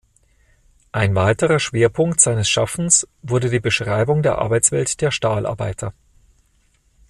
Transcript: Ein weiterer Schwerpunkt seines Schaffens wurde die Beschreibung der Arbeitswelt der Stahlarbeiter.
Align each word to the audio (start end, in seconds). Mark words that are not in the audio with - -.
Ein 0.91 1.13
weiterer 1.13 1.59
Schwerpunkt 1.59 2.21
seines 2.21 2.49
Schaffens 2.49 3.07
wurde 3.21 3.51
die 3.51 3.59
Beschreibung 3.59 4.23
der 4.23 4.39
Arbeitswelt 4.39 4.99
der 4.99 5.11
Stahlarbeiter. 5.11 5.93